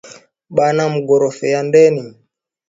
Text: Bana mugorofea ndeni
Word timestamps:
Bana 0.55 0.83
mugorofea 0.93 1.59
ndeni 1.67 2.05